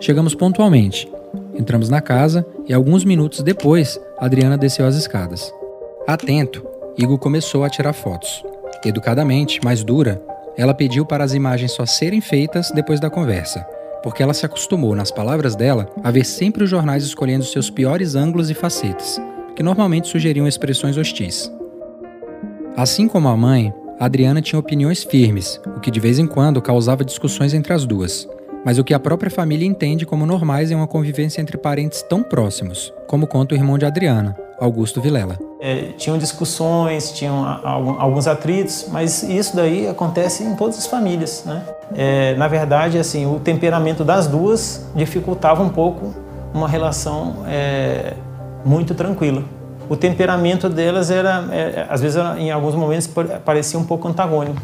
Chegamos 0.00 0.34
pontualmente. 0.34 1.08
Entramos 1.54 1.88
na 1.88 2.00
casa 2.00 2.44
e 2.66 2.74
alguns 2.74 3.04
minutos 3.04 3.42
depois, 3.42 4.00
Adriana 4.18 4.58
desceu 4.58 4.86
as 4.86 4.96
escadas. 4.96 5.52
Atento, 6.06 6.66
Igor 6.96 7.18
começou 7.18 7.62
a 7.62 7.70
tirar 7.70 7.92
fotos. 7.92 8.42
Educadamente, 8.84 9.60
mas 9.62 9.84
dura, 9.84 10.20
ela 10.56 10.74
pediu 10.74 11.06
para 11.06 11.22
as 11.22 11.34
imagens 11.34 11.70
só 11.70 11.86
serem 11.86 12.20
feitas 12.20 12.72
depois 12.72 12.98
da 12.98 13.08
conversa 13.08 13.64
porque 14.02 14.22
ela 14.22 14.34
se 14.34 14.46
acostumou, 14.46 14.94
nas 14.94 15.10
palavras 15.10 15.56
dela, 15.56 15.88
a 16.02 16.10
ver 16.10 16.24
sempre 16.24 16.64
os 16.64 16.70
jornais 16.70 17.04
escolhendo 17.04 17.44
seus 17.44 17.70
piores 17.70 18.14
ângulos 18.14 18.50
e 18.50 18.54
facetas, 18.54 19.20
que 19.54 19.62
normalmente 19.62 20.08
sugeriam 20.08 20.46
expressões 20.46 20.96
hostis. 20.96 21.52
Assim 22.76 23.08
como 23.08 23.28
a 23.28 23.36
mãe, 23.36 23.72
Adriana 23.98 24.40
tinha 24.40 24.58
opiniões 24.58 25.02
firmes, 25.02 25.60
o 25.76 25.80
que 25.80 25.90
de 25.90 25.98
vez 25.98 26.18
em 26.18 26.26
quando 26.26 26.62
causava 26.62 27.04
discussões 27.04 27.52
entre 27.52 27.72
as 27.72 27.84
duas, 27.84 28.28
mas 28.64 28.78
o 28.78 28.84
que 28.84 28.94
a 28.94 29.00
própria 29.00 29.30
família 29.30 29.66
entende 29.66 30.06
como 30.06 30.26
normais 30.26 30.70
em 30.70 30.74
uma 30.74 30.86
convivência 30.86 31.40
entre 31.40 31.56
parentes 31.56 32.02
tão 32.02 32.22
próximos, 32.22 32.92
como 33.06 33.26
conta 33.26 33.54
o 33.54 33.58
irmão 33.58 33.78
de 33.78 33.84
Adriana, 33.84 34.36
Augusto 34.60 35.00
Vilela. 35.00 35.38
É, 35.60 35.92
tinham 35.96 36.18
discussões, 36.18 37.10
tinham 37.12 37.44
alguns 37.98 38.26
atritos, 38.26 38.86
mas 38.92 39.22
isso 39.22 39.56
daí 39.56 39.88
acontece 39.88 40.44
em 40.44 40.54
todas 40.54 40.78
as 40.78 40.86
famílias, 40.86 41.42
né? 41.44 41.64
É, 41.94 42.34
na 42.36 42.48
verdade, 42.48 42.98
assim, 42.98 43.26
o 43.26 43.40
temperamento 43.40 44.04
das 44.04 44.26
duas 44.26 44.86
dificultava 44.94 45.62
um 45.62 45.68
pouco 45.68 46.14
uma 46.52 46.68
relação 46.68 47.44
é, 47.46 48.14
muito 48.64 48.94
tranquila. 48.94 49.42
O 49.88 49.96
temperamento 49.96 50.68
delas 50.68 51.10
era, 51.10 51.44
é, 51.50 51.86
às 51.88 52.00
vezes, 52.00 52.18
em 52.38 52.50
alguns 52.50 52.74
momentos, 52.74 53.08
parecia 53.44 53.78
um 53.78 53.84
pouco 53.84 54.06
antagônico. 54.06 54.60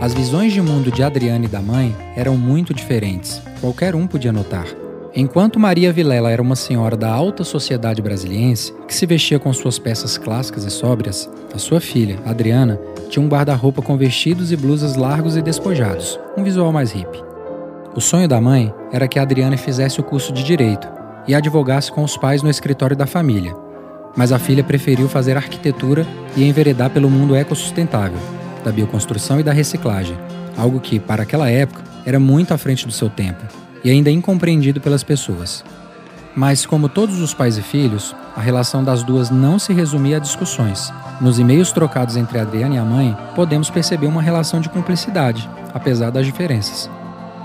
As 0.00 0.14
visões 0.14 0.52
de 0.52 0.62
mundo 0.62 0.90
de 0.90 1.02
Adriane 1.02 1.46
e 1.46 1.48
da 1.48 1.60
mãe 1.60 1.94
eram 2.16 2.36
muito 2.36 2.72
diferentes. 2.72 3.40
Qualquer 3.60 3.94
um 3.94 4.06
podia 4.06 4.32
notar. 4.32 4.64
Enquanto 5.12 5.58
Maria 5.58 5.92
Vilela 5.92 6.30
era 6.30 6.40
uma 6.40 6.54
senhora 6.54 6.96
da 6.96 7.10
alta 7.10 7.42
sociedade 7.42 8.00
brasiliense, 8.00 8.72
que 8.86 8.94
se 8.94 9.06
vestia 9.06 9.40
com 9.40 9.52
suas 9.52 9.76
peças 9.76 10.16
clássicas 10.16 10.64
e 10.64 10.70
sóbrias, 10.70 11.28
a 11.52 11.58
sua 11.58 11.80
filha, 11.80 12.20
Adriana, 12.24 12.80
tinha 13.08 13.24
um 13.24 13.28
guarda-roupa 13.28 13.82
com 13.82 13.96
vestidos 13.96 14.52
e 14.52 14.56
blusas 14.56 14.94
largos 14.94 15.36
e 15.36 15.42
despojados, 15.42 16.18
um 16.36 16.44
visual 16.44 16.72
mais 16.72 16.92
hippie. 16.92 17.24
O 17.96 18.00
sonho 18.00 18.28
da 18.28 18.40
mãe 18.40 18.72
era 18.92 19.08
que 19.08 19.18
Adriana 19.18 19.56
fizesse 19.56 19.98
o 19.98 20.04
curso 20.04 20.32
de 20.32 20.44
direito 20.44 20.86
e 21.26 21.34
advogasse 21.34 21.90
com 21.90 22.04
os 22.04 22.16
pais 22.16 22.40
no 22.40 22.48
escritório 22.48 22.96
da 22.96 23.06
família, 23.06 23.52
mas 24.16 24.30
a 24.30 24.38
filha 24.38 24.62
preferiu 24.62 25.08
fazer 25.08 25.36
arquitetura 25.36 26.06
e 26.36 26.44
enveredar 26.44 26.88
pelo 26.88 27.10
mundo 27.10 27.34
ecossustentável, 27.34 28.18
da 28.64 28.70
bioconstrução 28.70 29.40
e 29.40 29.42
da 29.42 29.52
reciclagem, 29.52 30.16
algo 30.56 30.78
que, 30.78 31.00
para 31.00 31.24
aquela 31.24 31.50
época, 31.50 31.82
era 32.06 32.20
muito 32.20 32.54
à 32.54 32.58
frente 32.58 32.86
do 32.86 32.92
seu 32.92 33.10
tempo 33.10 33.69
e 33.84 33.90
ainda 33.90 34.10
incompreendido 34.10 34.80
pelas 34.80 35.02
pessoas. 35.02 35.64
Mas, 36.34 36.64
como 36.64 36.88
todos 36.88 37.20
os 37.20 37.34
pais 37.34 37.58
e 37.58 37.62
filhos, 37.62 38.14
a 38.36 38.40
relação 38.40 38.84
das 38.84 39.02
duas 39.02 39.30
não 39.30 39.58
se 39.58 39.72
resumia 39.72 40.18
a 40.18 40.20
discussões. 40.20 40.92
Nos 41.20 41.38
e-mails 41.38 41.72
trocados 41.72 42.16
entre 42.16 42.38
Adriana 42.38 42.76
e 42.76 42.78
a 42.78 42.84
mãe, 42.84 43.16
podemos 43.34 43.68
perceber 43.68 44.06
uma 44.06 44.22
relação 44.22 44.60
de 44.60 44.68
cumplicidade, 44.68 45.48
apesar 45.74 46.10
das 46.10 46.24
diferenças. 46.24 46.88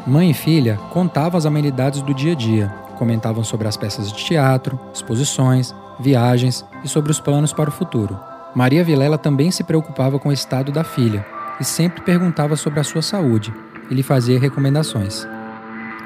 Mãe 0.06 0.30
e 0.30 0.34
filha 0.34 0.80
contavam 0.92 1.38
as 1.38 1.46
amenidades 1.46 2.02
do 2.02 2.14
dia 2.14 2.34
a 2.34 2.36
dia, 2.36 2.68
comentavam 2.96 3.44
sobre 3.44 3.68
as 3.68 3.76
peças 3.76 4.12
de 4.12 4.24
teatro, 4.24 4.80
exposições, 4.94 5.74
viagens 6.00 6.64
e 6.84 6.88
sobre 6.88 7.12
os 7.12 7.20
planos 7.20 7.52
para 7.52 7.70
o 7.70 7.74
futuro. 7.74 8.18
Maria 8.54 8.84
Vilela 8.84 9.18
também 9.18 9.52
se 9.52 9.64
preocupava 9.64 10.20
com 10.20 10.30
o 10.30 10.34
estado 10.34 10.72
da 10.72 10.84
filha 10.84 11.26
e 11.60 11.64
sempre 11.64 12.02
perguntava 12.02 12.56
sobre 12.56 12.80
a 12.80 12.84
sua 12.84 13.02
saúde 13.02 13.54
e 13.90 13.94
lhe 13.94 14.04
fazia 14.04 14.40
recomendações. 14.40 15.28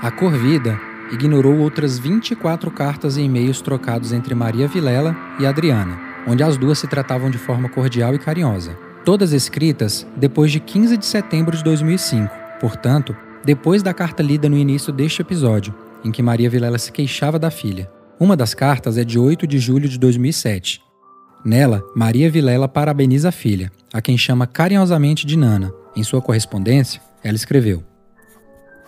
A 0.01 0.09
Corvida 0.09 0.79
ignorou 1.11 1.57
outras 1.57 1.99
24 1.99 2.71
cartas 2.71 3.17
e 3.17 3.21
e-mails 3.21 3.59
trocados 3.59 4.13
entre 4.13 4.33
Maria 4.33 4.65
Vilela 4.65 5.13
e 5.37 5.45
Adriana, 5.45 5.99
onde 6.25 6.41
as 6.41 6.55
duas 6.55 6.79
se 6.79 6.87
tratavam 6.87 7.29
de 7.29 7.37
forma 7.37 7.67
cordial 7.67 8.15
e 8.15 8.19
carinhosa. 8.19 8.77
Todas 9.03 9.33
escritas 9.33 10.07
depois 10.15 10.53
de 10.53 10.61
15 10.61 10.95
de 10.95 11.05
setembro 11.05 11.57
de 11.57 11.63
2005, 11.65 12.33
portanto, 12.61 13.13
depois 13.43 13.83
da 13.83 13.93
carta 13.93 14.23
lida 14.23 14.47
no 14.47 14.57
início 14.57 14.93
deste 14.93 15.21
episódio, 15.21 15.75
em 16.05 16.11
que 16.11 16.23
Maria 16.23 16.49
Vilela 16.49 16.77
se 16.77 16.93
queixava 16.93 17.37
da 17.37 17.51
filha. 17.51 17.91
Uma 18.17 18.37
das 18.37 18.53
cartas 18.53 18.97
é 18.97 19.03
de 19.03 19.19
8 19.19 19.45
de 19.45 19.59
julho 19.59 19.89
de 19.89 19.99
2007. 19.99 20.81
Nela, 21.43 21.83
Maria 21.93 22.31
Vilela 22.31 22.69
parabeniza 22.69 23.29
a 23.29 23.33
filha, 23.33 23.69
a 23.91 24.01
quem 24.01 24.17
chama 24.17 24.47
carinhosamente 24.47 25.25
de 25.25 25.37
Nana. 25.37 25.73
Em 25.93 26.03
sua 26.03 26.21
correspondência, 26.21 27.01
ela 27.21 27.35
escreveu: 27.35 27.83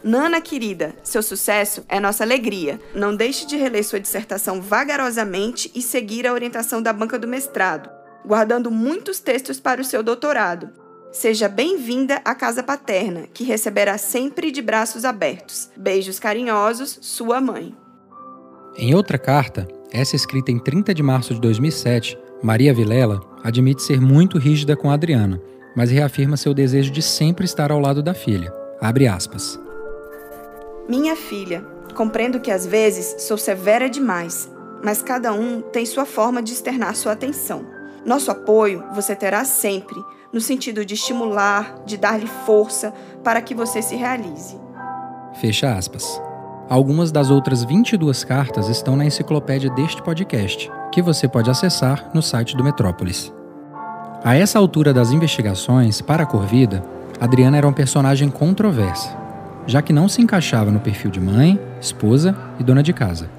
Nana 0.04 0.42
querida, 0.42 0.96
seu 1.04 1.22
sucesso 1.22 1.84
é 1.88 2.00
nossa 2.00 2.24
alegria. 2.24 2.80
Não 2.96 3.16
deixe 3.16 3.46
de 3.46 3.56
reler 3.56 3.84
sua 3.84 4.00
dissertação 4.00 4.60
vagarosamente 4.60 5.72
e 5.76 5.82
seguir 5.82 6.26
a 6.26 6.34
orientação 6.34 6.82
da 6.82 6.92
banca 6.92 7.20
do 7.20 7.28
mestrado, 7.28 7.90
guardando 8.26 8.72
muitos 8.72 9.20
textos 9.20 9.60
para 9.60 9.82
o 9.82 9.86
seu 9.86 10.02
doutorado. 10.02 10.70
Seja 11.12 11.48
bem-vinda 11.48 12.22
à 12.26 12.34
casa 12.34 12.64
paterna, 12.64 13.28
que 13.34 13.44
receberá 13.44 13.98
sempre 13.98 14.50
de 14.50 14.62
braços 14.62 15.06
abertos. 15.06 15.70
Beijos 15.78 16.18
carinhosos, 16.18 16.98
sua 17.02 17.40
mãe. 17.40 17.76
Em 18.78 18.96
outra 18.96 19.20
carta, 19.20 19.68
essa 19.92 20.16
escrita 20.16 20.52
em 20.52 20.58
30 20.58 20.94
de 20.94 21.04
março 21.04 21.34
de 21.34 21.42
2007, 21.42 22.18
Maria 22.42 22.74
Vilela 22.74 23.20
admite 23.44 23.84
ser 23.84 24.00
muito 24.00 24.40
rígida 24.40 24.76
com 24.76 24.90
Adriana, 24.90 25.40
mas 25.76 25.92
reafirma 25.92 26.38
seu 26.38 26.54
desejo 26.54 26.92
de 26.92 27.02
sempre 27.02 27.46
estar 27.46 27.72
ao 27.72 27.80
lado 27.80 28.02
da 28.02 28.14
filha. 28.14 28.52
Abre 28.80 29.08
aspas. 29.08 29.60
Minha 30.90 31.16
filha, 31.16 31.64
compreendo 31.96 32.40
que 32.40 32.52
às 32.52 32.66
vezes 32.66 33.24
sou 33.24 33.38
severa 33.38 33.90
demais, 33.90 34.50
mas 34.84 35.02
cada 35.02 35.32
um 35.32 35.62
tem 35.62 35.86
sua 35.86 36.06
forma 36.06 36.42
de 36.42 36.52
externar 36.52 36.96
sua 36.96 37.12
atenção. 37.12 37.64
Nosso 38.06 38.32
apoio 38.32 38.84
você 38.94 39.16
terá 39.16 39.46
sempre, 39.46 39.96
no 40.34 40.42
sentido 40.42 40.84
de 40.84 40.96
estimular, 40.96 41.76
de 41.86 41.98
dar-lhe 41.98 42.28
força 42.46 42.94
para 43.24 43.42
que 43.42 43.54
você 43.54 43.82
se 43.82 43.96
realize. 43.96 44.60
Fecha 45.40 45.74
aspas. 45.74 46.22
Algumas 46.68 47.12
das 47.12 47.30
outras 47.30 47.64
22 47.64 48.24
cartas 48.24 48.68
estão 48.68 48.96
na 48.96 49.06
enciclopédia 49.06 49.70
deste 49.72 50.02
podcast, 50.02 50.72
que 50.92 51.02
você 51.02 51.28
pode 51.28 51.50
acessar 51.50 52.10
no 52.14 52.22
site 52.22 52.56
do 52.56 52.64
Metrópolis. 52.64 53.32
A 54.24 54.36
essa 54.36 54.58
altura 54.58 54.94
das 54.94 55.12
investigações, 55.12 56.02
para 56.02 56.24
a 56.24 56.26
Corvida, 56.26 56.84
Adriana 57.20 57.58
era 57.58 57.68
um 57.68 57.74
personagem 57.74 58.30
controversa 58.30 59.21
já 59.66 59.82
que 59.82 59.94
não 59.94 60.10
se 60.10 60.22
encaixava 60.22 60.72
no 60.72 60.80
perfil 60.80 61.12
de 61.12 61.20
mãe, 61.20 61.60
esposa 61.80 62.36
e 62.60 62.64
dona 62.64 62.84
de 62.84 62.94
casa. 62.94 63.30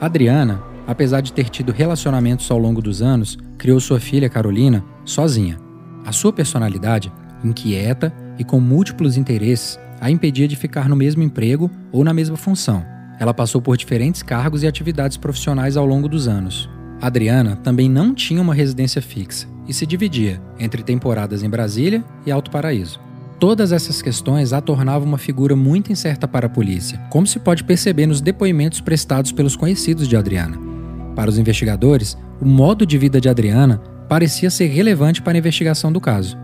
Adriana, 0.00 0.62
apesar 0.86 1.20
de 1.20 1.32
ter 1.32 1.48
tido 1.48 1.72
relacionamentos 1.72 2.50
ao 2.50 2.58
longo 2.58 2.80
dos 2.80 3.02
anos, 3.02 3.38
criou 3.58 3.78
sua 3.80 4.00
filha 4.00 4.28
Carolina 4.28 4.84
sozinha. 5.04 5.58
A 6.04 6.12
sua 6.12 6.32
personalidade, 6.32 7.12
inquieta 7.44 8.12
e 8.38 8.44
com 8.44 8.58
múltiplos 8.60 9.16
interesses, 9.16 9.78
a 10.00 10.10
impedia 10.10 10.48
de 10.48 10.56
ficar 10.56 10.88
no 10.88 10.96
mesmo 10.96 11.22
emprego 11.22 11.70
ou 11.92 12.02
na 12.02 12.14
mesma 12.14 12.36
função. 12.36 12.84
Ela 13.18 13.34
passou 13.34 13.60
por 13.60 13.76
diferentes 13.76 14.22
cargos 14.22 14.62
e 14.62 14.66
atividades 14.66 15.18
profissionais 15.18 15.76
ao 15.76 15.84
longo 15.84 16.08
dos 16.08 16.26
anos. 16.26 16.70
Adriana 17.02 17.56
também 17.56 17.88
não 17.88 18.14
tinha 18.14 18.40
uma 18.40 18.54
residência 18.54 19.02
fixa 19.02 19.46
e 19.68 19.74
se 19.74 19.86
dividia 19.86 20.40
entre 20.58 20.82
temporadas 20.82 21.42
em 21.42 21.50
Brasília 21.50 22.02
e 22.24 22.30
Alto 22.30 22.50
Paraíso. 22.50 22.98
Todas 23.40 23.72
essas 23.72 24.02
questões 24.02 24.52
a 24.52 24.60
tornavam 24.60 25.08
uma 25.08 25.16
figura 25.16 25.56
muito 25.56 25.90
incerta 25.90 26.28
para 26.28 26.44
a 26.46 26.50
polícia, 26.50 27.00
como 27.08 27.26
se 27.26 27.38
pode 27.38 27.64
perceber 27.64 28.04
nos 28.04 28.20
depoimentos 28.20 28.82
prestados 28.82 29.32
pelos 29.32 29.56
conhecidos 29.56 30.06
de 30.06 30.14
Adriana. 30.14 30.58
Para 31.16 31.30
os 31.30 31.38
investigadores, 31.38 32.18
o 32.38 32.44
modo 32.44 32.84
de 32.84 32.98
vida 32.98 33.18
de 33.18 33.30
Adriana 33.30 33.80
parecia 34.10 34.50
ser 34.50 34.66
relevante 34.66 35.22
para 35.22 35.32
a 35.32 35.38
investigação 35.38 35.90
do 35.90 36.02
caso. 36.02 36.36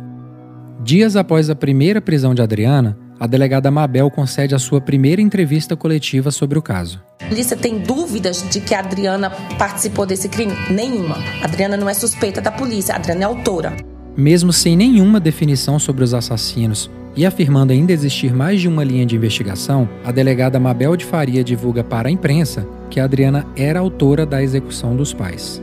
Dias 0.82 1.16
após 1.16 1.50
a 1.50 1.54
primeira 1.54 2.00
prisão 2.00 2.34
de 2.34 2.40
Adriana, 2.40 2.96
a 3.20 3.26
delegada 3.26 3.70
Mabel 3.70 4.10
concede 4.10 4.54
a 4.54 4.58
sua 4.58 4.80
primeira 4.80 5.20
entrevista 5.20 5.76
coletiva 5.76 6.30
sobre 6.30 6.58
o 6.58 6.62
caso. 6.62 7.02
A 7.20 7.26
polícia 7.26 7.58
tem 7.58 7.78
dúvidas 7.78 8.42
de 8.48 8.58
que 8.62 8.74
a 8.74 8.78
Adriana 8.78 9.28
participou 9.58 10.06
desse 10.06 10.30
crime? 10.30 10.54
Nenhuma. 10.70 11.16
A 11.42 11.44
Adriana 11.44 11.76
não 11.76 11.90
é 11.90 11.94
suspeita 11.94 12.40
da 12.40 12.50
polícia, 12.50 12.94
a 12.94 12.96
Adriana 12.96 13.20
é 13.20 13.24
autora. 13.24 13.95
Mesmo 14.16 14.50
sem 14.50 14.76
nenhuma 14.76 15.20
definição 15.20 15.78
sobre 15.78 16.02
os 16.02 16.14
assassinos 16.14 16.90
e 17.14 17.26
afirmando 17.26 17.72
ainda 17.72 17.92
existir 17.92 18.32
mais 18.34 18.60
de 18.60 18.68
uma 18.68 18.82
linha 18.82 19.04
de 19.04 19.14
investigação, 19.14 19.86
a 20.04 20.10
delegada 20.10 20.58
Mabel 20.58 20.96
de 20.96 21.04
Faria 21.04 21.44
divulga 21.44 21.84
para 21.84 22.08
a 22.08 22.10
imprensa 22.10 22.66
que 22.88 22.98
a 22.98 23.04
Adriana 23.04 23.46
era 23.54 23.78
autora 23.78 24.24
da 24.24 24.42
execução 24.42 24.96
dos 24.96 25.12
pais. 25.12 25.62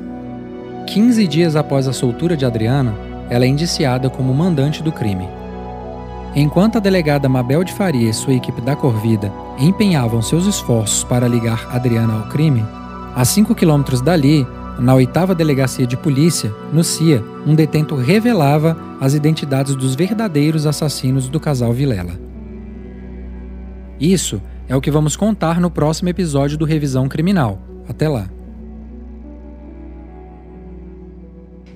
15 0.87 1.27
dias 1.27 1.55
após 1.55 1.87
a 1.87 1.93
soltura 1.93 2.37
de 2.37 2.45
Adriana, 2.45 2.93
ela 3.27 3.45
é 3.45 3.47
indiciada 3.47 4.09
como 4.09 4.33
mandante 4.33 4.83
do 4.83 4.91
crime. 4.91 5.27
Enquanto 6.35 6.77
a 6.77 6.79
delegada 6.79 7.29
Mabel 7.29 7.63
de 7.63 7.73
Faria 7.73 8.09
e 8.09 8.13
sua 8.13 8.33
equipe 8.33 8.61
da 8.61 8.75
Corvida 8.75 9.31
empenhavam 9.57 10.21
seus 10.21 10.45
esforços 10.45 11.03
para 11.03 11.27
ligar 11.27 11.67
Adriana 11.71 12.13
ao 12.13 12.29
crime, 12.29 12.63
a 13.15 13.23
5 13.23 13.55
quilômetros 13.55 14.01
dali, 14.01 14.45
na 14.79 14.95
oitava 14.95 15.35
delegacia 15.35 15.85
de 15.85 15.95
polícia, 15.95 16.53
no 16.71 16.83
CIA, 16.83 17.23
um 17.45 17.53
detento 17.53 17.95
revelava 17.95 18.77
as 18.99 19.13
identidades 19.13 19.75
dos 19.75 19.95
verdadeiros 19.95 20.65
assassinos 20.65 21.29
do 21.29 21.39
casal 21.39 21.71
Vilela. 21.71 22.19
Isso 23.99 24.41
é 24.67 24.75
o 24.75 24.81
que 24.81 24.91
vamos 24.91 25.15
contar 25.15 25.59
no 25.59 25.69
próximo 25.69 26.09
episódio 26.09 26.57
do 26.57 26.65
Revisão 26.65 27.07
Criminal. 27.07 27.59
Até 27.87 28.09
lá! 28.09 28.29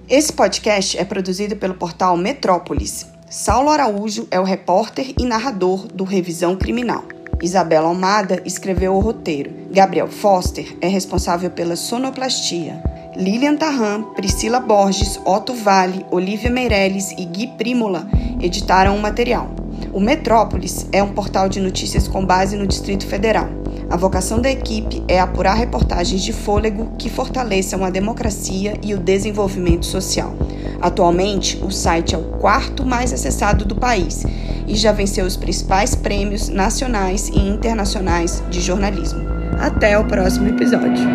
Esse 0.10 0.32
podcast 0.32 0.98
é 0.98 1.04
produzido 1.04 1.58
pelo 1.58 1.74
portal 1.74 2.16
Metrópolis. 2.16 3.06
Saulo 3.30 3.70
Araújo 3.70 4.26
é 4.32 4.40
o 4.40 4.44
repórter 4.44 5.14
e 5.20 5.26
narrador 5.26 5.86
do 5.88 6.06
Revisão 6.06 6.56
Criminal. 6.56 7.04
Isabela 7.42 7.88
Almada 7.88 8.42
escreveu 8.46 8.96
o 8.96 9.00
roteiro. 9.00 9.52
Gabriel 9.72 10.08
Foster 10.08 10.78
é 10.82 10.88
responsável 10.88 11.52
pela 11.52 11.76
sonoplastia. 11.76 12.82
Lilian 13.16 13.56
Tarran, 13.56 14.04
Priscila 14.16 14.60
Borges, 14.60 15.20
Otto 15.26 15.54
Vale, 15.54 16.06
Olivia 16.12 16.50
Meirelles 16.50 17.12
e 17.12 17.26
Gui 17.26 17.48
Primola 17.58 18.08
editaram 18.40 18.96
o 18.96 19.02
material. 19.02 19.50
O 19.94 20.00
Metrópolis 20.00 20.88
é 20.92 21.02
um 21.02 21.14
portal 21.14 21.50
de 21.50 21.60
notícias 21.60 22.08
com 22.08 22.26
base 22.26 22.56
no 22.56 22.68
Distrito 22.68 23.08
Federal. 23.08 23.48
A 23.90 23.96
vocação 23.96 24.42
da 24.42 24.52
equipe 24.52 25.02
é 25.08 25.20
apurar 25.20 25.54
reportagens 25.54 26.22
de 26.22 26.34
fôlego 26.34 26.92
que 26.98 27.10
fortaleçam 27.10 27.86
a 27.86 27.90
democracia 27.90 28.74
e 28.84 28.94
o 28.94 28.98
desenvolvimento 28.98 29.86
social. 29.86 30.36
Atualmente, 30.82 31.58
o 31.64 31.72
site 31.72 32.14
é 32.14 32.18
o 32.18 32.24
quarto 32.38 32.86
mais 32.86 33.14
acessado 33.14 33.64
do 33.64 33.76
país 33.76 34.26
e 34.68 34.76
já 34.76 34.92
venceu 34.92 35.26
os 35.26 35.38
principais 35.38 35.96
prêmios 35.96 36.50
nacionais 36.50 37.30
e 37.30 37.40
internacionais 37.40 38.44
de 38.50 38.60
jornalismo. 38.60 39.22
Até 39.58 39.98
o 39.98 40.06
próximo 40.06 40.50
episódio. 40.50 41.08